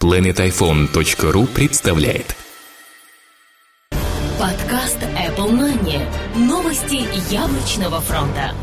planetiphone.ru 0.00 1.48
представляет 1.48 2.36
Подкаст 4.38 4.98
Apple 5.02 5.50
Money. 5.50 6.00
Новости 6.36 7.04
яблочного 7.34 8.00
фронта. 8.00 8.54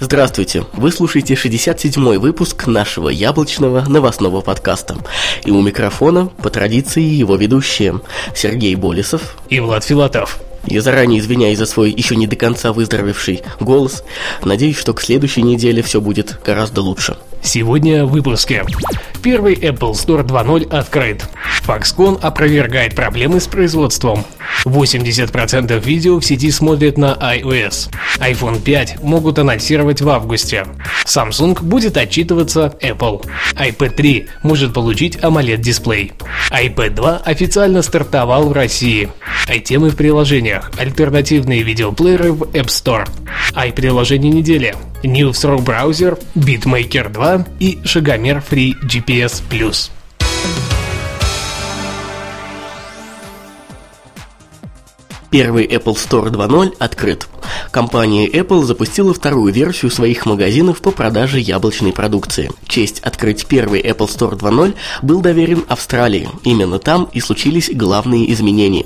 Здравствуйте! 0.00 0.66
Вы 0.72 0.90
слушаете 0.90 1.34
67-й 1.34 2.18
выпуск 2.18 2.66
нашего 2.66 3.10
яблочного 3.10 3.82
новостного 3.88 4.40
подкаста. 4.40 4.96
И 5.44 5.52
у 5.52 5.62
микрофона, 5.62 6.26
по 6.26 6.50
традиции, 6.50 7.04
его 7.04 7.36
ведущие 7.36 8.00
Сергей 8.34 8.74
Болесов 8.74 9.36
и 9.50 9.60
Влад 9.60 9.84
Филатов. 9.84 10.40
Я 10.64 10.82
заранее 10.82 11.20
извиняюсь 11.20 11.58
за 11.58 11.66
свой 11.66 11.92
еще 11.92 12.16
не 12.16 12.26
до 12.26 12.34
конца 12.34 12.72
выздоровевший 12.72 13.42
голос. 13.60 14.02
Надеюсь, 14.42 14.78
что 14.78 14.94
к 14.94 15.00
следующей 15.00 15.42
неделе 15.42 15.80
все 15.82 16.00
будет 16.00 16.40
гораздо 16.44 16.80
лучше. 16.80 17.16
Сегодня 17.42 18.04
в 18.04 18.10
выпуске. 18.10 18.64
Первый 19.22 19.54
Apple 19.54 19.92
Store 19.92 20.24
2.0 20.24 20.68
открыт. 20.70 21.26
Foxconn 21.66 22.18
опровергает 22.20 22.94
проблемы 22.94 23.40
с 23.40 23.46
производством. 23.46 24.24
80% 24.64 25.78
видео 25.84 26.18
в 26.18 26.24
сети 26.24 26.50
смотрят 26.50 26.98
на 26.98 27.12
iOS. 27.14 27.90
iPhone 28.18 28.60
5 28.60 29.02
могут 29.02 29.38
анонсировать 29.38 30.00
в 30.00 30.08
августе. 30.08 30.66
Samsung 31.04 31.60
будет 31.62 31.96
отчитываться 31.96 32.74
Apple. 32.80 33.24
iPad 33.54 33.94
3 33.94 34.26
может 34.42 34.74
получить 34.74 35.16
AMOLED-дисплей. 35.16 36.12
iPad 36.50 36.90
2 36.90 37.16
официально 37.24 37.82
стартовал 37.82 38.48
в 38.48 38.52
России. 38.52 39.08
Темы 39.64 39.90
в 39.90 39.96
приложениях. 39.96 40.70
Альтернативные 40.78 41.62
видеоплееры 41.62 42.32
в 42.32 42.42
App 42.42 42.66
Store. 42.66 43.08
i-приложение 43.54 44.32
недели. 44.32 44.74
Newsrow 45.02 45.60
браузер, 45.60 46.18
BitMaker 46.34 47.12
2 47.12 47.46
и 47.58 47.78
Шагомер 47.84 48.42
Free 48.48 48.74
GPS+. 48.82 49.42
Первый 55.32 55.64
Apple 55.64 55.94
Store 55.94 56.30
2.0 56.30 56.76
открыт. 56.78 57.26
Компания 57.70 58.28
Apple 58.28 58.64
запустила 58.64 59.14
вторую 59.14 59.50
версию 59.50 59.90
своих 59.90 60.26
магазинов 60.26 60.82
по 60.82 60.90
продаже 60.90 61.40
яблочной 61.40 61.94
продукции. 61.94 62.50
Честь 62.68 63.00
открыть 63.00 63.46
первый 63.46 63.80
Apple 63.80 64.10
Store 64.10 64.38
2.0 64.38 64.74
был 65.00 65.22
доверен 65.22 65.64
Австралии. 65.68 66.28
Именно 66.44 66.78
там 66.78 67.08
и 67.14 67.20
случились 67.20 67.70
главные 67.72 68.30
изменения. 68.30 68.84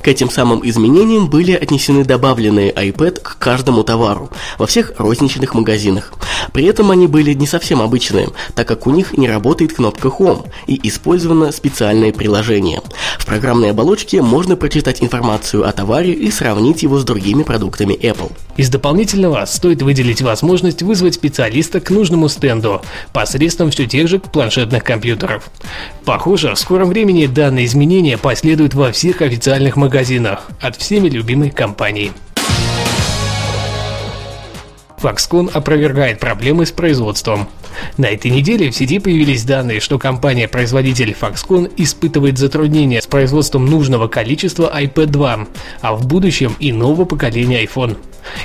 К 0.00 0.06
этим 0.06 0.30
самым 0.30 0.66
изменениям 0.68 1.28
были 1.28 1.50
отнесены 1.50 2.04
добавленные 2.04 2.70
iPad 2.70 3.20
к 3.20 3.38
каждому 3.38 3.82
товару 3.82 4.30
во 4.56 4.66
всех 4.66 4.92
розничных 4.98 5.54
магазинах. 5.54 6.12
При 6.52 6.64
этом 6.64 6.92
они 6.92 7.08
были 7.08 7.34
не 7.34 7.48
совсем 7.48 7.82
обычные, 7.82 8.28
так 8.54 8.68
как 8.68 8.86
у 8.86 8.90
них 8.90 9.18
не 9.18 9.28
работает 9.28 9.72
кнопка 9.72 10.08
Home 10.08 10.46
и 10.68 10.78
использовано 10.88 11.50
специальное 11.50 12.12
приложение. 12.12 12.82
В 13.18 13.26
программной 13.26 13.72
оболочке 13.72 14.22
можно 14.22 14.54
прочитать 14.54 15.02
информацию 15.02 15.68
о 15.68 15.72
товаре 15.72 15.87
товаре 15.88 16.12
и 16.12 16.30
сравнить 16.30 16.82
его 16.82 16.98
с 16.98 17.04
другими 17.04 17.44
продуктами 17.44 17.94
Apple. 17.94 18.30
Из 18.58 18.68
дополнительного 18.68 19.42
стоит 19.46 19.80
выделить 19.80 20.20
возможность 20.20 20.82
вызвать 20.82 21.14
специалиста 21.14 21.80
к 21.80 21.88
нужному 21.88 22.28
стенду 22.28 22.82
посредством 23.14 23.70
все 23.70 23.86
тех 23.86 24.06
же 24.06 24.18
планшетных 24.18 24.84
компьютеров. 24.84 25.48
Похоже, 26.04 26.54
в 26.54 26.58
скором 26.58 26.90
времени 26.90 27.24
данные 27.24 27.64
изменения 27.64 28.18
последуют 28.18 28.74
во 28.74 28.92
всех 28.92 29.22
официальных 29.22 29.76
магазинах 29.76 30.48
от 30.60 30.76
всеми 30.76 31.08
любимой 31.08 31.48
компании. 31.48 32.12
Foxconn 35.00 35.50
опровергает 35.54 36.20
проблемы 36.20 36.66
с 36.66 36.70
производством. 36.70 37.48
На 37.96 38.06
этой 38.06 38.30
неделе 38.30 38.70
в 38.70 38.76
сети 38.76 38.98
появились 38.98 39.44
данные, 39.44 39.80
что 39.80 39.98
компания-производитель 39.98 41.16
Foxconn 41.18 41.70
испытывает 41.76 42.38
затруднения 42.38 43.00
с 43.00 43.06
производством 43.06 43.66
нужного 43.66 44.08
количества 44.08 44.72
iPad 44.74 45.06
2, 45.06 45.48
а 45.80 45.94
в 45.94 46.06
будущем 46.06 46.54
и 46.58 46.72
нового 46.72 47.04
поколения 47.04 47.64
iPhone. 47.64 47.96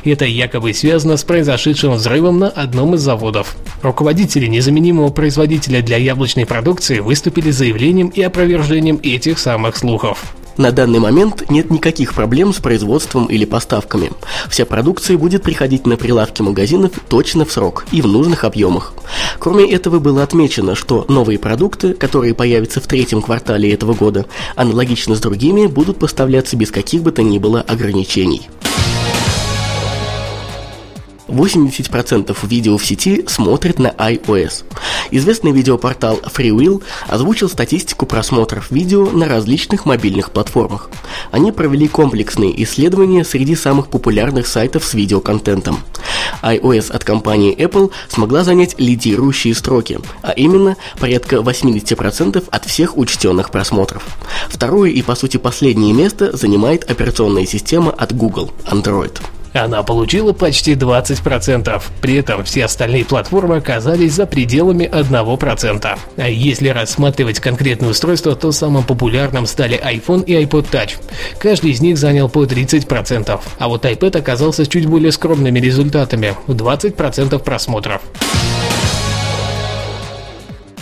Это 0.03 0.25
якобы 0.25 0.73
связано 0.73 1.17
с 1.17 1.23
произошедшим 1.23 1.93
взрывом 1.93 2.39
на 2.39 2.49
одном 2.49 2.95
из 2.95 3.01
заводов. 3.01 3.55
Руководители 3.81 4.47
незаменимого 4.47 5.09
производителя 5.09 5.81
для 5.81 5.97
яблочной 5.97 6.45
продукции 6.45 6.99
выступили 6.99 7.51
заявлением 7.51 8.09
и 8.09 8.21
опровержением 8.21 8.99
этих 9.03 9.39
самых 9.39 9.75
слухов. 9.75 10.35
На 10.57 10.71
данный 10.71 10.99
момент 10.99 11.49
нет 11.49 11.71
никаких 11.71 12.13
проблем 12.13 12.53
с 12.53 12.57
производством 12.57 13.25
или 13.25 13.45
поставками. 13.45 14.11
Вся 14.49 14.65
продукция 14.65 15.17
будет 15.17 15.43
приходить 15.43 15.87
на 15.87 15.97
прилавки 15.97 16.41
магазинов 16.41 16.91
точно 17.09 17.45
в 17.45 17.51
срок 17.51 17.85
и 17.91 18.01
в 18.01 18.07
нужных 18.07 18.43
объемах. 18.43 18.93
Кроме 19.39 19.71
этого 19.71 19.99
было 19.99 20.21
отмечено, 20.21 20.75
что 20.75 21.05
новые 21.09 21.39
продукты, 21.39 21.93
которые 21.93 22.35
появятся 22.35 22.81
в 22.81 22.87
третьем 22.87 23.21
квартале 23.21 23.73
этого 23.73 23.93
года, 23.93 24.25
аналогично 24.55 25.15
с 25.15 25.19
другими, 25.19 25.65
будут 25.65 25.97
поставляться 25.97 26.55
без 26.55 26.71
каких 26.71 27.01
бы 27.01 27.11
то 27.11 27.23
ни 27.23 27.39
было 27.39 27.61
ограничений. 27.61 28.47
80% 31.27 32.35
видео 32.43 32.77
в 32.77 32.85
сети 32.85 33.23
смотрят 33.27 33.79
на 33.79 33.87
iOS. 33.87 34.63
Известный 35.11 35.51
видеопортал 35.51 36.19
FreeWheel 36.23 36.83
озвучил 37.07 37.49
статистику 37.49 38.05
просмотров 38.05 38.71
видео 38.71 39.09
на 39.09 39.27
различных 39.27 39.85
мобильных 39.85 40.31
платформах. 40.31 40.89
Они 41.31 41.51
провели 41.51 41.87
комплексные 41.87 42.63
исследования 42.63 43.23
среди 43.23 43.55
самых 43.55 43.87
популярных 43.87 44.47
сайтов 44.47 44.83
с 44.83 44.93
видеоконтентом. 44.93 45.79
iOS 46.41 46.91
от 46.91 47.03
компании 47.03 47.55
Apple 47.55 47.91
смогла 48.09 48.43
занять 48.43 48.75
лидирующие 48.79 49.55
строки, 49.55 49.99
а 50.21 50.31
именно 50.31 50.77
порядка 50.99 51.37
80% 51.37 52.43
от 52.49 52.65
всех 52.65 52.97
учтенных 52.97 53.51
просмотров. 53.51 54.03
Второе 54.49 54.91
и 54.91 55.01
по 55.01 55.15
сути 55.15 55.37
последнее 55.37 55.93
место 55.93 56.35
занимает 56.35 56.89
операционная 56.89 57.45
система 57.45 57.91
от 57.91 58.15
Google– 58.15 58.51
Android. 58.65 59.19
Она 59.53 59.83
получила 59.83 60.33
почти 60.33 60.73
20%, 60.73 61.81
при 62.01 62.15
этом 62.15 62.43
все 62.43 62.65
остальные 62.65 63.05
платформы 63.05 63.57
оказались 63.57 64.13
за 64.13 64.25
пределами 64.25 64.85
1%. 64.85 65.99
А 66.17 66.29
если 66.29 66.69
рассматривать 66.69 67.39
конкретное 67.39 67.89
устройство, 67.89 68.35
то 68.35 68.51
самым 68.51 68.83
популярным 68.83 69.45
стали 69.45 69.79
iPhone 69.83 70.23
и 70.25 70.33
iPod 70.33 70.69
Touch. 70.71 70.93
Каждый 71.39 71.71
из 71.71 71.81
них 71.81 71.97
занял 71.97 72.29
по 72.29 72.43
30%, 72.43 73.39
а 73.59 73.67
вот 73.67 73.85
iPad 73.85 74.17
оказался 74.17 74.65
чуть 74.65 74.85
более 74.85 75.11
скромными 75.11 75.59
результатами– 75.59 76.35
в 76.47 76.55
20% 76.55 77.39
просмотров 77.39 78.01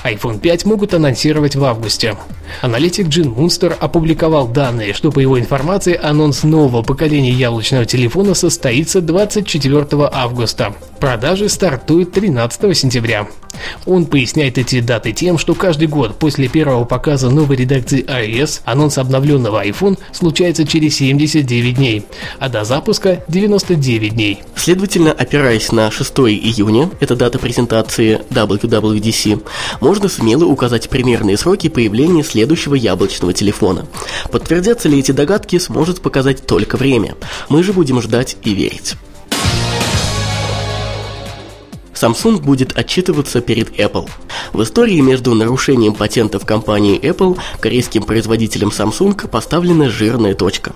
iPhone 0.03 0.39
5 0.39 0.65
могут 0.65 0.93
анонсировать 0.93 1.55
в 1.55 1.63
августе. 1.63 2.15
Аналитик 2.61 3.07
Джин 3.07 3.29
Мунстер 3.29 3.75
опубликовал 3.79 4.47
данные, 4.47 4.93
что 4.93 5.11
по 5.11 5.19
его 5.19 5.39
информации 5.39 5.99
анонс 6.01 6.43
нового 6.43 6.81
поколения 6.81 7.31
яблочного 7.31 7.85
телефона 7.85 8.33
состоится 8.33 9.01
24 9.01 9.85
августа. 10.11 10.73
Продажи 10.99 11.49
стартуют 11.49 12.11
13 12.11 12.77
сентября. 12.77 13.27
Он 13.85 14.05
поясняет 14.05 14.57
эти 14.57 14.79
даты 14.81 15.11
тем, 15.11 15.37
что 15.37 15.55
каждый 15.55 15.87
год 15.87 16.17
после 16.17 16.47
первого 16.47 16.85
показа 16.85 17.29
новой 17.29 17.55
редакции 17.55 18.03
iOS 18.03 18.61
анонс 18.65 18.97
обновленного 18.97 19.65
iPhone 19.65 19.97
случается 20.11 20.65
через 20.65 20.97
79 20.97 21.75
дней, 21.75 22.05
а 22.39 22.49
до 22.49 22.63
запуска 22.63 23.23
99 23.27 24.13
дней. 24.13 24.39
Следовательно, 24.55 25.11
опираясь 25.11 25.71
на 25.71 25.89
6 25.91 26.11
июня, 26.19 26.89
это 26.99 27.15
дата 27.15 27.39
презентации 27.39 28.21
WWDC, 28.29 29.43
можно 29.79 30.09
смело 30.09 30.45
указать 30.45 30.89
примерные 30.89 31.37
сроки 31.37 31.69
появления 31.69 32.23
следующего 32.23 32.75
яблочного 32.75 33.33
телефона. 33.33 33.87
Подтвердятся 34.31 34.89
ли 34.89 34.99
эти 34.99 35.11
догадки, 35.11 35.57
сможет 35.57 36.01
показать 36.01 36.45
только 36.45 36.77
время. 36.77 37.15
Мы 37.49 37.63
же 37.63 37.73
будем 37.73 38.01
ждать 38.01 38.37
и 38.43 38.53
верить. 38.53 38.95
Samsung 42.01 42.41
будет 42.41 42.75
отчитываться 42.77 43.41
перед 43.41 43.77
Apple. 43.79 44.09
В 44.53 44.63
истории 44.63 44.99
между 45.01 45.35
нарушением 45.35 45.93
патентов 45.93 46.45
компании 46.45 46.99
Apple 46.99 47.37
корейским 47.59 48.03
производителем 48.03 48.69
Samsung 48.69 49.27
поставлена 49.27 49.89
жирная 49.89 50.33
точка. 50.33 50.73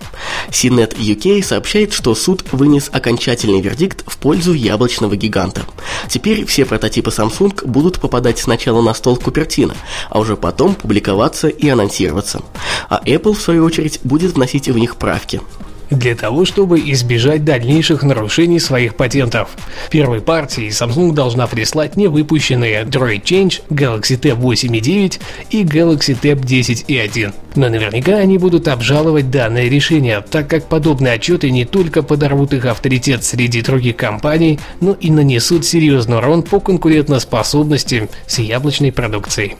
CNET 0.49 0.95
UK 0.97 1.43
сообщает, 1.43 1.93
что 1.93 2.13
суд 2.13 2.43
вынес 2.51 2.89
окончательный 2.91 3.61
вердикт 3.61 4.03
в 4.05 4.17
пользу 4.17 4.53
яблочного 4.53 5.15
гиганта. 5.15 5.63
Теперь 6.07 6.45
все 6.45 6.65
прототипы 6.65 7.09
Samsung 7.09 7.65
будут 7.65 7.99
попадать 7.99 8.37
сначала 8.37 8.81
на 8.81 8.93
стол 8.93 9.17
Купертина, 9.17 9.75
а 10.09 10.19
уже 10.19 10.37
потом 10.37 10.75
публиковаться 10.75 11.47
и 11.47 11.67
анонсироваться. 11.67 12.43
А 12.87 13.01
Apple, 13.03 13.33
в 13.33 13.41
свою 13.41 13.65
очередь, 13.65 13.99
будет 14.03 14.33
вносить 14.33 14.67
в 14.67 14.77
них 14.77 14.97
правки. 14.97 15.41
Для 15.89 16.15
того, 16.15 16.45
чтобы 16.45 16.79
избежать 16.79 17.43
дальнейших 17.43 18.03
нарушений 18.03 18.59
своих 18.59 18.95
патентов. 18.95 19.49
Первой 19.89 20.21
партией 20.21 20.69
Samsung 20.69 21.13
должна 21.13 21.47
прислать 21.47 21.95
невыпущенные 21.95 22.83
Droid 22.83 23.23
Change, 23.23 23.61
Galaxy 23.69 24.19
Tab 24.19 24.39
8.9 24.39 25.19
и 25.49 25.63
Galaxy 25.63 26.17
Tab 26.19 26.41
10.1. 26.41 27.33
Но 27.55 27.69
наверняка 27.69 28.17
они 28.17 28.37
будут 28.37 28.67
обжаловать 28.67 29.31
данное 29.31 29.69
решение, 29.69 30.23
так 30.29 30.49
как 30.49 30.67
подобные 30.67 31.13
отчеты 31.13 31.49
не 31.51 31.65
только 31.65 32.03
подорвут 32.03 32.53
их 32.53 32.65
авторитет 32.65 33.23
среди 33.23 33.61
других 33.61 33.95
компаний, 33.95 34.59
но 34.81 34.93
и 34.93 35.09
нанесут 35.09 35.65
серьезный 35.65 36.17
урон 36.17 36.43
по 36.43 36.59
конкурентоспособности 36.59 38.09
с 38.27 38.39
яблочной 38.39 38.91
продукцией 38.91 39.55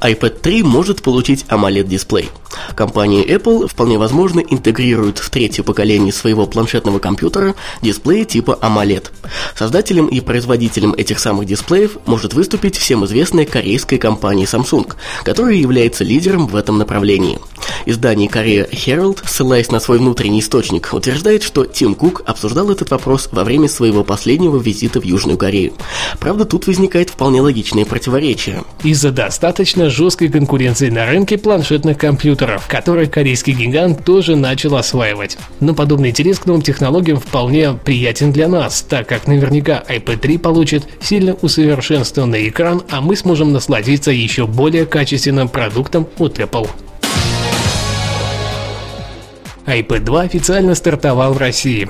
iPad 0.00 0.40
3 0.40 0.62
может 0.62 1.02
получить 1.02 1.44
AMOLED-дисплей. 1.48 2.30
Компания 2.74 3.24
Apple 3.24 3.68
вполне 3.68 3.98
возможно 3.98 4.40
интегрирует 4.40 5.18
в 5.18 5.30
третье 5.30 5.62
поколение 5.62 6.12
своего 6.12 6.46
планшетного 6.46 6.98
компьютера 6.98 7.54
дисплеи 7.82 8.24
типа 8.24 8.58
AMOLED. 8.60 9.10
Создателем 9.56 10.06
и 10.06 10.20
производителем 10.20 10.94
этих 10.94 11.20
самых 11.20 11.46
дисплеев 11.46 11.98
может 12.06 12.34
выступить 12.34 12.76
всем 12.76 13.04
известная 13.04 13.44
корейская 13.44 13.98
компания 13.98 14.44
Samsung, 14.44 14.92
которая 15.22 15.54
является 15.54 16.04
лидером 16.04 16.46
в 16.46 16.56
этом 16.56 16.78
направлении. 16.78 17.38
Издание 17.86 18.28
Korea 18.28 18.70
Herald, 18.70 19.18
ссылаясь 19.26 19.70
на 19.70 19.80
свой 19.80 19.98
внутренний 19.98 20.40
источник, 20.40 20.90
утверждает, 20.92 21.42
что 21.42 21.64
Тим 21.64 21.94
Кук 21.94 22.22
обсуждал 22.26 22.70
этот 22.70 22.90
вопрос 22.90 23.28
во 23.32 23.44
время 23.44 23.68
своего 23.68 24.04
последнего 24.04 24.58
визита 24.58 25.00
в 25.00 25.04
Южную 25.04 25.38
Корею. 25.38 25.72
Правда, 26.18 26.44
тут 26.44 26.66
возникает 26.66 27.10
вполне 27.10 27.40
логичное 27.40 27.84
противоречие. 27.84 28.62
Из-за 28.84 29.10
достаточно 29.10 29.90
жесткой 29.90 30.28
конкуренции 30.28 30.90
на 30.90 31.06
рынке 31.06 31.38
планшетных 31.38 31.98
компьютеров, 31.98 32.66
которые 32.68 33.06
корейский 33.06 33.52
гигант 33.52 34.04
тоже 34.04 34.36
начал 34.36 34.76
осваивать. 34.76 35.38
Но 35.60 35.74
подобный 35.74 36.10
интерес 36.10 36.38
к 36.38 36.46
новым 36.46 36.62
технологиям 36.62 37.18
вполне 37.18 37.72
приятен 37.72 38.32
для 38.32 38.48
нас, 38.48 38.84
так 38.88 39.08
как 39.08 39.26
наверняка 39.26 39.82
iPad 39.88 40.18
3 40.18 40.38
получит 40.38 40.84
сильно 41.00 41.34
усовершенствованный 41.34 42.48
экран, 42.48 42.82
а 42.90 43.00
мы 43.00 43.16
сможем 43.16 43.52
насладиться 43.52 44.10
еще 44.10 44.46
более 44.46 44.86
качественным 44.86 45.48
продуктом 45.48 46.06
от 46.18 46.38
Apple 46.38 46.68
iPad 49.70 50.00
2 50.00 50.20
официально 50.22 50.74
стартовал 50.74 51.32
в 51.32 51.38
России. 51.38 51.88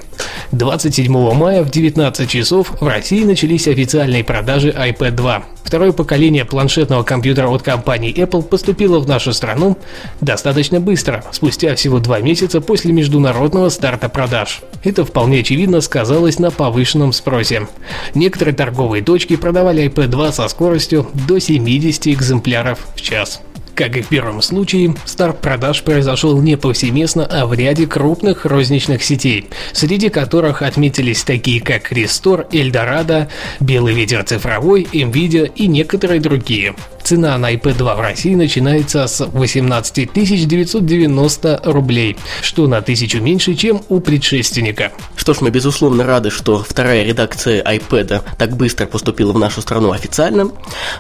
27 0.53 1.13
мая 1.35 1.63
в 1.63 1.71
19 1.71 2.29
часов 2.29 2.81
в 2.81 2.87
России 2.87 3.25
начались 3.25 3.69
официальные 3.69 4.25
продажи 4.25 4.71
iPad 4.71 5.13
2. 5.13 5.45
Второе 5.65 5.93
поколение 5.93 6.45
планшетного 6.45 7.05
компьютера 7.05 7.49
от 7.49 7.63
компании 7.63 8.13
Apple 8.13 8.43
поступило 8.43 8.99
в 8.99 9.07
нашу 9.07 9.33
страну 9.33 9.79
достаточно 10.21 10.81
быстро, 10.81 11.25
спустя 11.31 11.75
всего 11.77 12.01
два 12.01 12.19
месяца 12.19 12.61
после 12.61 12.93
международного 12.93 13.69
старта 13.69 14.09
продаж. 14.09 14.63
Это 14.83 15.05
вполне 15.05 15.41
очевидно 15.41 15.81
сказалось 15.81 16.39
на 16.39 16.51
повышенном 16.51 17.13
спросе. 17.13 17.69
Некоторые 18.15 18.55
торговые 18.55 19.05
точки 19.05 19.37
продавали 19.37 19.85
iPad 19.85 20.09
2 20.09 20.33
со 20.33 20.49
скоростью 20.49 21.07
до 21.29 21.39
70 21.39 22.09
экземпляров 22.09 22.81
в 22.97 23.01
час. 23.01 23.41
Как 23.75 23.97
и 23.97 24.03
в 24.03 24.09
первом 24.09 24.43
случае, 24.43 24.95
старт 25.05 25.41
продаж 25.41 25.83
произошел 25.83 26.41
не 26.41 26.57
повсеместно, 26.57 27.27
а 27.27 27.47
в 27.47 27.55
ряде 27.55 27.87
крупных 27.87 28.45
розничных 28.45 29.03
сетей, 29.03 29.49
среди 29.73 30.11
которых 30.11 30.63
отметились 30.63 31.25
такие 31.25 31.61
как 31.61 31.91
Рестор, 31.93 32.47
Эльдорадо, 32.53 33.29
Белый 33.61 33.95
ветер 33.95 34.25
цифровой, 34.25 34.87
Nvidia 34.93 35.51
и 35.55 35.67
некоторые 35.67 36.21
другие. 36.21 36.75
Цена 37.03 37.37
на 37.39 37.53
iPad 37.53 37.79
2 37.79 37.95
в 37.95 38.01
России 38.01 38.35
начинается 38.35 39.07
с 39.07 39.25
18 39.27 40.13
990 40.13 41.61
рублей, 41.65 42.17
что 42.43 42.67
на 42.67 42.83
тысячу 42.83 43.21
меньше, 43.21 43.55
чем 43.55 43.83
у 43.89 44.01
предшественника. 44.01 44.93
Что 45.17 45.35
ж, 45.35 45.41
мы 45.41 45.51
безусловно 45.51 46.05
рады, 46.05 46.31
что 46.31 46.65
вторая 46.67 47.05
редакция 47.05 47.63
iPad 47.63 48.23
так 48.39 48.57
быстро 48.57 48.87
поступила 48.87 49.33
в 49.33 49.39
нашу 49.39 49.61
страну 49.61 49.93
официально, 49.93 50.51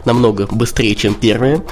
намного 0.04 0.46
быстрее, 0.50 0.94
чем 0.94 1.14
первая. 1.14 1.62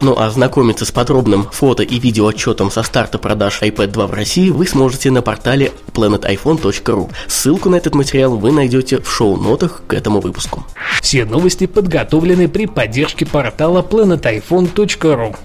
Ну 0.00 0.16
а 0.18 0.30
знакомиться 0.30 0.84
с 0.84 0.92
подробным 0.92 1.48
фото 1.50 1.82
и 1.82 1.98
видео 1.98 2.26
отчетом 2.26 2.70
со 2.70 2.82
старта 2.82 3.18
продаж 3.18 3.62
iPad 3.62 3.88
2 3.88 4.06
в 4.06 4.12
России 4.12 4.50
вы 4.50 4.66
сможете 4.66 5.10
на 5.10 5.22
портале 5.22 5.72
planetiphone.ru. 5.92 7.10
Ссылку 7.28 7.70
на 7.70 7.76
этот 7.76 7.94
материал 7.94 8.36
вы 8.36 8.52
найдете 8.52 9.00
в 9.00 9.10
шоу-нотах 9.10 9.82
к 9.86 9.94
этому 9.94 10.20
выпуску. 10.20 10.64
Все 11.00 11.24
новости 11.24 11.66
подготовлены 11.66 12.48
при 12.48 12.66
поддержке 12.66 13.26
портала 13.26 13.75
planetiphone.ru 13.80 15.36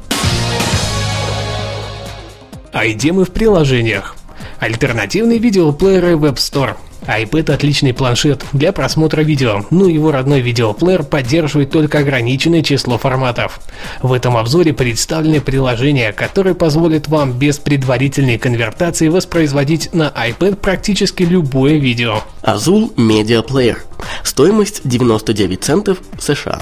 Айдемы 2.74 3.26
в 3.26 3.32
приложениях. 3.32 4.16
Альтернативные 4.60 5.40
видеоплееры 5.40 6.14
Web 6.14 6.36
Store– 6.36 6.76
iPad 7.08 7.54
отличный 7.54 7.94
планшет 7.94 8.46
для 8.54 8.72
просмотра 8.72 9.22
видео, 9.22 9.66
но 9.72 9.88
его 9.88 10.12
родной 10.12 10.42
видеоплеер 10.42 11.04
поддерживает 11.04 11.72
только 11.72 12.00
ограниченное 12.00 12.62
число 12.62 12.98
форматов. 12.98 13.60
В 14.02 14.14
этом 14.14 14.38
обзоре 14.38 14.74
представлены 14.74 15.42
приложения, 15.42 16.12
которые 16.12 16.54
позволят 16.54 17.08
вам 17.08 17.34
без 17.34 17.58
предварительной 17.58 18.38
конвертации 18.38 19.08
воспроизводить 19.08 19.94
на 19.94 20.10
iPad 20.10 20.58
практически 20.58 21.24
любое 21.24 21.78
видео. 21.78 22.22
Azul 22.44 22.94
Media 22.96 23.46
Player. 23.46 23.78
Стоимость 24.24 24.82
99 24.84 25.64
центов 25.64 26.00
США. 26.20 26.62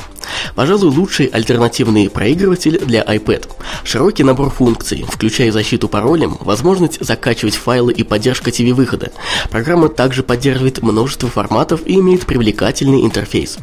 Пожалуй, 0.56 0.90
лучший 0.90 1.28
альтернативный 1.28 2.10
проигрыватель 2.10 2.80
для 2.80 3.02
iPad. 3.04 3.48
Широкий 3.84 4.24
набор 4.24 4.50
функций, 4.50 5.06
включая 5.08 5.52
защиту 5.52 5.88
паролем, 5.88 6.38
возможность 6.42 7.04
закачивать 7.04 7.56
файлы 7.56 7.94
и 7.94 8.04
поддержка 8.04 8.50
TV-выхода. 8.50 9.12
Программа 9.50 9.90
также 9.90 10.24
поддерживает 10.24 10.82
множество 10.82 11.30
форматов 11.30 11.82
и 11.86 11.96
имеет 11.96 12.26
привлекательный 12.26 13.04
интерфейс. 13.06 13.58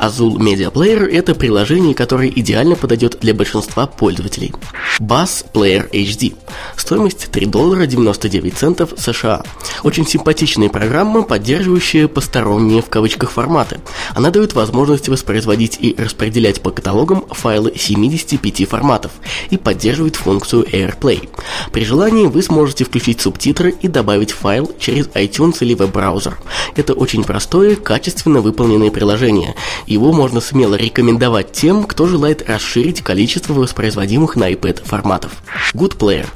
Azul 0.00 0.36
Media 0.36 0.72
Player– 0.72 1.06
это 1.12 1.34
приложение, 1.34 1.94
которое 1.94 2.28
идеально 2.28 2.76
подойдет 2.76 3.18
для 3.20 3.34
большинства 3.34 3.86
пользователей. 3.86 4.54
Bass 5.00 5.44
Player 5.52 5.90
HD. 5.90 6.34
Стоимость 6.76 7.30
3 7.30 7.46
доллара 7.46 7.86
99 7.86 8.56
центов 8.56 8.94
США. 8.96 9.42
Очень 9.82 10.06
симпатичная 10.06 10.68
программа, 10.68 11.22
поддерживающая 11.22 12.08
посторонние 12.08 12.82
в 12.82 12.88
кавычках 12.88 13.17
форматы. 13.26 13.80
Она 14.14 14.30
дает 14.30 14.54
возможность 14.54 15.08
воспроизводить 15.08 15.78
и 15.80 15.94
распределять 15.98 16.60
по 16.60 16.70
каталогам 16.70 17.24
файлы 17.30 17.72
75 17.76 18.68
форматов 18.68 19.12
и 19.50 19.56
поддерживает 19.56 20.16
функцию 20.16 20.64
AirPlay. 20.64 21.28
При 21.72 21.84
желании 21.84 22.26
вы 22.26 22.42
сможете 22.42 22.84
включить 22.84 23.20
субтитры 23.20 23.74
и 23.80 23.88
добавить 23.88 24.32
файл 24.32 24.70
через 24.78 25.06
iTunes 25.08 25.56
или 25.60 25.74
веб-браузер. 25.74 26.38
Это 26.76 26.94
очень 26.94 27.24
простое, 27.24 27.76
качественно 27.76 28.40
выполненное 28.40 28.90
приложение. 28.90 29.54
Его 29.86 30.12
можно 30.12 30.40
смело 30.40 30.74
рекомендовать 30.74 31.52
тем, 31.52 31.84
кто 31.84 32.06
желает 32.06 32.48
расширить 32.48 33.02
количество 33.02 33.54
воспроизводимых 33.54 34.36
на 34.36 34.50
iPad 34.52 34.84
форматов. 34.84 35.32
Good 35.74 35.96
Player. 35.98 36.26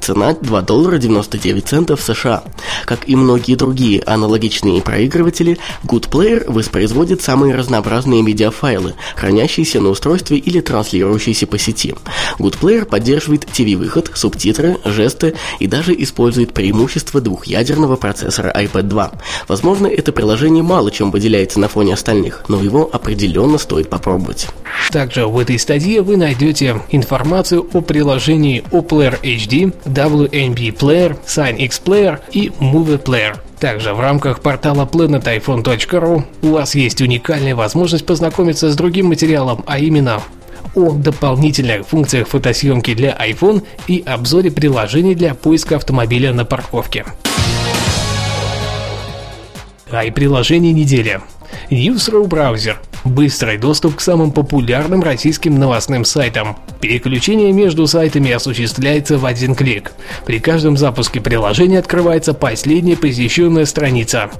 Цена 0.00 0.34
2 0.34 0.62
доллара 0.62 0.98
99 0.98 1.66
центов 1.66 2.00
США. 2.00 2.42
Как 2.86 3.08
и 3.08 3.14
многие 3.14 3.54
другие 3.54 4.02
аналогичные 4.02 4.82
проигрыватели, 4.82 5.58
Good 5.84 6.10
Player 6.10 6.21
воспроизводит 6.46 7.22
самые 7.22 7.54
разнообразные 7.54 8.22
медиафайлы, 8.22 8.94
хранящиеся 9.16 9.80
на 9.80 9.88
устройстве 9.88 10.38
или 10.38 10.60
транслирующиеся 10.60 11.46
по 11.46 11.58
сети. 11.58 11.94
Good 12.38 12.58
Player 12.60 12.84
поддерживает 12.84 13.44
TV-выход, 13.44 14.10
субтитры, 14.14 14.78
жесты 14.84 15.34
и 15.58 15.66
даже 15.66 15.94
использует 16.00 16.52
преимущество 16.52 17.20
двухъядерного 17.20 17.96
процессора 17.96 18.52
iPad 18.56 18.82
2. 18.82 19.12
Возможно, 19.48 19.86
это 19.86 20.12
приложение 20.12 20.62
мало 20.62 20.90
чем 20.90 21.10
выделяется 21.10 21.58
на 21.60 21.68
фоне 21.68 21.94
остальных, 21.94 22.44
но 22.48 22.62
его 22.62 22.88
определенно 22.92 23.58
стоит 23.58 23.88
попробовать. 23.90 24.48
Также 24.90 25.26
в 25.26 25.38
этой 25.38 25.58
статье 25.58 26.02
вы 26.02 26.16
найдете 26.16 26.80
информацию 26.90 27.68
о 27.72 27.80
приложении 27.80 28.62
OPlayer 28.70 29.20
HD, 29.22 29.74
WNB 29.84 30.76
Player, 30.76 31.16
SignX 31.26 31.82
Player 31.82 32.20
и 32.32 32.48
Movie 32.60 33.02
Player. 33.02 33.36
Также 33.62 33.94
в 33.94 34.00
рамках 34.00 34.40
портала 34.40 34.86
planetiphone.ru 34.86 36.24
у 36.42 36.46
вас 36.48 36.74
есть 36.74 37.00
уникальная 37.00 37.54
возможность 37.54 38.04
познакомиться 38.04 38.72
с 38.72 38.74
другим 38.74 39.06
материалом, 39.06 39.62
а 39.68 39.78
именно 39.78 40.20
о 40.74 40.90
дополнительных 40.90 41.86
функциях 41.86 42.26
фотосъемки 42.26 42.92
для 42.92 43.16
iPhone 43.16 43.62
и 43.86 44.02
обзоре 44.04 44.50
приложений 44.50 45.14
для 45.14 45.34
поиска 45.34 45.76
автомобиля 45.76 46.32
на 46.32 46.44
парковке. 46.44 47.04
Ай-приложение 49.92 50.72
недели. 50.72 51.20
Newsrow 51.70 52.26
браузер. 52.26 52.80
Быстрый 53.04 53.58
доступ 53.58 53.96
к 53.96 54.00
самым 54.00 54.30
популярным 54.30 55.02
российским 55.02 55.58
новостным 55.58 56.04
сайтам. 56.04 56.56
Переключение 56.80 57.52
между 57.52 57.86
сайтами 57.86 58.30
осуществляется 58.30 59.18
в 59.18 59.26
один 59.26 59.54
клик. 59.54 59.92
При 60.24 60.38
каждом 60.38 60.76
запуске 60.76 61.20
приложения 61.20 61.80
открывается 61.80 62.32
последняя 62.32 62.96
посещенная 62.96 63.64
страница. 63.64 64.30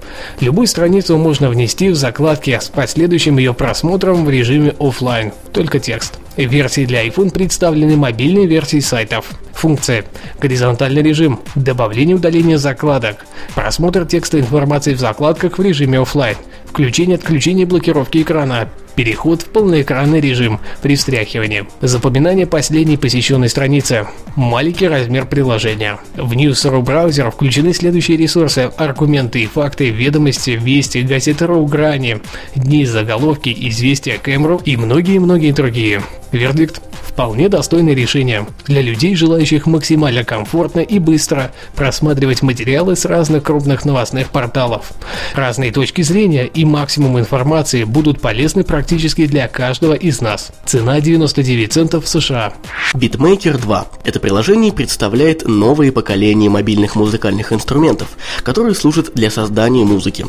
Любую 0.41 0.69
страницу 0.69 1.17
можно 1.19 1.49
внести 1.49 1.88
в 1.88 1.97
закладки 1.97 2.57
с 2.61 2.69
последующим 2.69 3.38
ее 3.38 3.52
просмотром 3.52 4.25
в 4.25 4.31
режиме 4.31 4.75
офлайн, 4.79 5.33
только 5.52 5.81
текст. 5.81 6.19
Версии 6.37 6.87
для 6.87 7.07
iPhone 7.07 7.31
представлены 7.31 7.97
мобильные 7.97 8.47
версии 8.47 8.81
сайтов. 8.81 9.26
Функции. 9.52 10.05
Горизонтальный 10.41 11.02
режим. 11.02 11.41
Добавление 11.55 12.17
удаления 12.17 12.59
закладок. 12.59 13.25
Просмотр 13.55 14.07
текста 14.07 14.41
информации 14.41 14.95
в 14.95 15.00
закладках 15.00 15.59
в 15.59 15.62
режиме 15.62 16.00
офлайн. 16.00 16.37
Включение-отключение 16.73 17.67
блокировки 17.67 18.23
экрана. 18.23 18.67
Переход 18.97 19.43
в 19.43 19.49
полноэкранный 19.50 20.21
режим 20.21 20.59
при 20.81 20.97
встряхивании. 20.97 21.67
Запоминание 21.83 22.47
последней 22.47 22.97
посещенной 22.97 23.50
страницы. 23.50 24.07
Маленький 24.37 24.88
размер 24.88 25.26
приложения. 25.26 25.99
В 26.14 26.33
News.ru 26.33 26.81
браузер 26.81 27.31
включены 27.31 27.75
следующие 27.75 28.17
ресурсы. 28.17 28.71
Аргументы 28.79 29.43
и 29.43 29.47
факты, 29.47 29.91
ведомости, 29.91 30.52
вести, 30.52 31.02
газеты.ру, 31.02 31.67
грани, 31.67 32.23
дни, 32.55 32.87
заголовки, 32.87 33.55
известия, 33.69 34.17
Кэмру 34.17 34.59
и 34.64 34.79
многие-многие 34.79 35.52
другие. 35.52 36.02
Вердикт 36.33 36.81
Вполне 37.12 37.50
достойное 37.50 37.95
решение 37.95 38.47
для 38.64 38.81
людей, 38.81 39.14
желающих 39.14 39.66
максимально 39.66 40.25
комфортно 40.25 40.81
и 40.81 40.99
быстро 40.99 41.52
просматривать 41.76 42.40
материалы 42.40 42.97
с 42.97 43.04
разных 43.04 43.42
крупных 43.42 43.85
новостных 43.85 44.31
порталов. 44.31 44.92
Разные 45.35 45.73
точки 45.73 46.00
зрения 46.00 46.47
и 46.47 46.64
максимум 46.64 47.19
информации 47.19 47.85
будут 47.85 48.23
полезны 48.23 48.64
практически 48.64 49.26
для 49.26 49.47
каждого 49.47 49.92
из 49.92 50.23
нас. 50.23 50.52
Цена 50.64 51.00
99 51.02 51.71
центов 51.71 52.09
США. 52.09 52.54
Beatmaker 52.95 53.61
2. 53.61 53.87
Это 54.04 54.19
приложение 54.19 54.73
представляет 54.73 55.47
новое 55.47 55.92
поколение 55.92 56.49
мобильных 56.49 56.97
музыкальных 56.97 57.52
инструментов, 57.52 58.09
которые 58.42 58.75
служат 58.75 59.12
для 59.14 59.31
создания 59.31 59.85
музыки. 59.85 60.25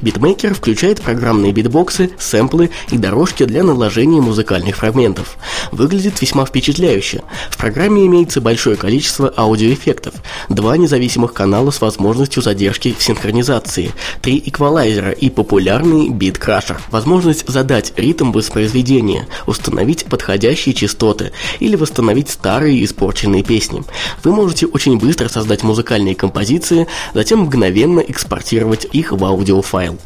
Beatmaker 0.00 0.54
включает 0.54 1.00
программные 1.00 1.50
битбоксы, 1.50 2.10
сэмплы 2.16 2.70
и 2.92 2.98
дорожки 2.98 3.44
для 3.44 3.64
наложения 3.64 4.20
музыкальных 4.20 4.76
фрагментов. 4.76 5.36
Выглядит 5.72 6.22
весьма 6.28 6.44
впечатляюще. 6.44 7.22
В 7.48 7.56
программе 7.56 8.04
имеется 8.04 8.42
большое 8.42 8.76
количество 8.76 9.32
аудиоэффектов, 9.34 10.12
два 10.50 10.76
независимых 10.76 11.32
канала 11.32 11.70
с 11.70 11.80
возможностью 11.80 12.42
задержки 12.42 12.94
в 12.98 13.02
синхронизации, 13.02 13.92
три 14.20 14.42
эквалайзера 14.44 15.12
и 15.12 15.30
популярный 15.30 16.10
бит-крашер. 16.10 16.82
Возможность 16.90 17.48
задать 17.48 17.94
ритм 17.96 18.32
воспроизведения, 18.32 19.26
установить 19.46 20.04
подходящие 20.04 20.74
частоты 20.74 21.32
или 21.60 21.76
восстановить 21.76 22.28
старые 22.28 22.84
испорченные 22.84 23.42
песни. 23.42 23.82
Вы 24.22 24.32
можете 24.32 24.66
очень 24.66 24.98
быстро 24.98 25.28
создать 25.28 25.62
музыкальные 25.62 26.14
композиции, 26.14 26.88
затем 27.14 27.40
мгновенно 27.40 28.00
экспортировать 28.00 28.86
их 28.92 29.12
в 29.12 29.24
аудиофайл. 29.24 29.98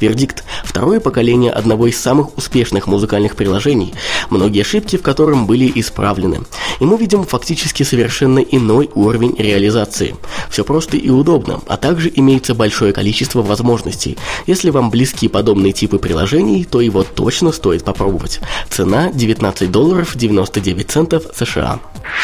Вердикт– 0.00 0.44
второе 0.64 1.00
поколение 1.00 1.50
одного 1.50 1.86
из 1.86 1.98
самых 1.98 2.36
успешных 2.36 2.86
музыкальных 2.86 3.36
приложений, 3.36 3.94
многие 4.30 4.62
ошибки 4.62 4.96
в 4.96 5.02
котором 5.02 5.46
были 5.46 5.70
исправлены. 5.74 6.40
И 6.80 6.84
мы 6.84 6.98
видим 6.98 7.24
фактически 7.24 7.82
совершенно 7.82 8.40
иной 8.40 8.90
уровень 8.94 9.34
реализации. 9.38 10.16
Все 10.50 10.64
просто 10.64 10.96
и 10.96 11.08
удобно, 11.08 11.60
а 11.66 11.76
также 11.76 12.12
имеется 12.14 12.54
большое 12.54 12.92
количество 12.92 13.42
возможностей. 13.42 14.18
Если 14.46 14.70
вам 14.70 14.90
близки 14.90 15.28
подобные 15.28 15.72
типы 15.72 15.98
приложений, 15.98 16.66
то 16.70 16.80
его 16.80 17.02
точно 17.02 17.52
стоит 17.52 17.84
попробовать. 17.84 18.40
Цена 18.68 19.10
19 19.12 19.70
долларов 19.70 20.12
99 20.14 20.90
центов 20.90 21.24
США. 21.34 21.80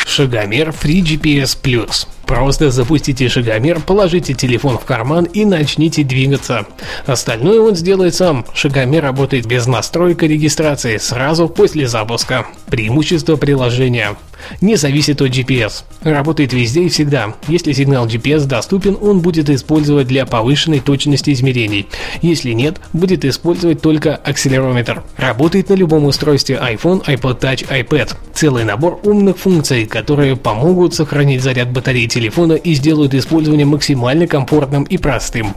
Шагомер 0.07 0.71
Free 0.71 1.03
GPS 1.03 1.57
Plus. 1.61 2.07
Просто 2.33 2.71
запустите 2.71 3.29
шагомер, 3.29 3.81
положите 3.81 4.33
телефон 4.33 4.79
в 4.79 4.87
карман 4.87 5.25
и 5.25 5.45
начните 5.45 6.03
двигаться. 6.03 6.65
Остальное 7.05 7.61
он 7.61 7.77
сделает 7.77 8.15
сам. 8.15 8.47
Шагомер 8.55 9.03
работает 9.03 9.45
без 9.45 9.67
настройка 9.67 10.25
регистрации 10.25 10.97
сразу 10.97 11.47
после 11.47 11.87
запуска. 11.87 12.47
Преимущество 12.71 13.37
приложения 13.37 14.17
не 14.61 14.77
зависит 14.77 15.21
от 15.23 15.31
GPS. 15.31 15.85
Работает 16.03 16.53
везде 16.53 16.85
и 16.85 16.89
всегда. 16.89 17.35
Если 17.49 17.73
сигнал 17.73 18.07
GPS 18.07 18.47
доступен, 18.47 18.97
он 19.01 19.21
будет 19.21 19.51
использовать 19.51 20.07
для 20.07 20.27
повышенной 20.27 20.81
точности 20.81 21.33
измерений. 21.33 21.87
Если 22.21 22.53
нет, 22.53 22.77
будет 22.93 23.25
использовать 23.25 23.81
только 23.81 24.15
акселерометр. 24.17 25.03
Работает 25.17 25.69
на 25.69 25.75
любом 25.75 26.05
устройстве 26.05 26.57
iPhone, 26.57 27.05
iPod 27.05 27.41
Touch, 27.41 27.69
iPad. 27.69 28.15
Целый 28.35 28.65
набор 28.65 29.01
умных 29.05 29.39
функций, 29.39 29.87
которые 29.87 30.37
помогут 30.37 30.95
сохранить 30.95 31.43
заряд 31.43 31.71
батареи 31.71 32.07
телефона 32.07 32.55
и 32.55 32.75
сделают 32.75 33.15
использование 33.15 33.67
максимально 33.67 34.27
комфортным 34.27 34.85
и 34.85 34.97
простым. 34.97 35.55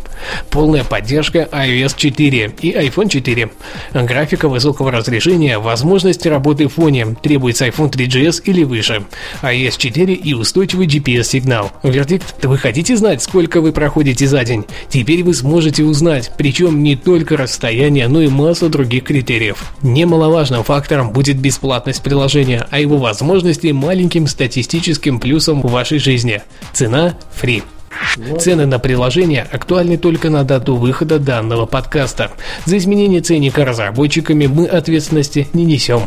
Полная 0.50 0.84
поддержка 0.84 1.48
iOS 1.51 1.94
4 1.96 2.54
и 2.62 2.72
iPhone 2.74 3.10
4. 3.10 3.50
Графика 3.94 4.50
высокого 4.50 4.92
разрешения, 4.92 5.58
возможность 5.58 6.25
работы 6.25 6.68
в 6.68 6.74
фоне, 6.74 7.15
требуется 7.22 7.68
iPhone 7.68 7.92
3GS 7.92 8.44
или 8.46 8.63
выше. 8.75 9.05
iOS 9.41 9.77
4 9.77 10.13
и 10.13 10.34
устойчивый 10.34 10.88
GPS-сигнал. 10.88 11.72
Вердикт, 11.84 12.44
вы 12.44 12.58
хотите 12.58 12.96
знать, 12.98 13.22
сколько 13.22 13.62
вы 13.62 13.72
проходите 13.72 14.27
за 14.27 14.44
день? 14.44 14.65
Теперь 14.89 15.24
вы 15.24 15.34
сможете 15.34 15.84
узнать, 15.84 16.32
причем 16.38 16.84
не 16.84 16.96
только 16.96 17.38
расстояние, 17.38 18.08
но 18.08 18.22
и 18.22 18.27
массу 18.27 18.70
других 18.70 19.05
критериев. 19.05 19.74
Немаловажным 19.82 20.63
фактором 20.63 21.12
будет 21.12 21.38
бесплатность 21.38 22.03
приложения, 22.03 22.67
а 22.70 22.79
его 22.79 22.98
возможности 22.98 23.67
маленьким 23.67 24.27
статистическим 24.27 25.20
плюсом 25.20 25.62
в 25.62 25.72
вашей 25.72 26.00
жизни. 26.00 26.41
Цена– 26.74 27.17
free. 27.41 27.63
Цены 28.39 28.65
на 28.65 28.77
приложение 28.77 29.48
актуальны 29.50 29.98
только 29.98 30.29
на 30.29 30.44
дату 30.44 30.75
выхода 30.75 31.17
данного 31.17 31.65
подкаста. 31.65 32.32
За 32.65 32.77
изменение 32.77 33.22
ценника 33.22 33.63
разработчиками 33.63 34.48
мы 34.48 34.65
ответственности 34.65 35.48
не 35.53 35.63
несем. 35.63 36.01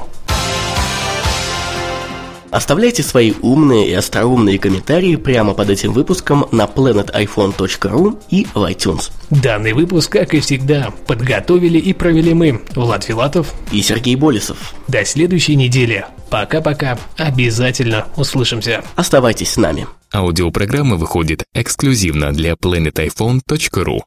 Оставляйте 2.50 3.02
свои 3.02 3.32
умные 3.42 3.88
и 3.88 3.92
остроумные 3.92 4.58
комментарии 4.58 5.16
прямо 5.16 5.54
под 5.54 5.70
этим 5.70 5.92
выпуском 5.92 6.46
на 6.52 6.64
planetiphone.ru 6.64 8.18
и 8.30 8.46
в 8.54 8.58
iTunes. 8.70 9.10
Данный 9.30 9.72
выпуск, 9.72 10.12
как 10.12 10.34
и 10.34 10.40
всегда, 10.40 10.92
подготовили 11.06 11.78
и 11.78 11.92
провели 11.92 12.34
мы, 12.34 12.62
Влад 12.74 13.04
Филатов 13.04 13.52
и 13.72 13.82
Сергей 13.82 14.16
Болесов. 14.16 14.74
До 14.88 15.04
следующей 15.04 15.56
недели. 15.56 16.06
Пока-пока. 16.30 16.98
Обязательно 17.16 18.06
услышимся. 18.16 18.84
Оставайтесь 18.96 19.52
с 19.52 19.56
нами. 19.56 19.86
Аудиопрограмма 20.12 20.96
выходит 20.96 21.44
эксклюзивно 21.54 22.32
для 22.32 22.52
planetiphone.ru. 22.52 23.96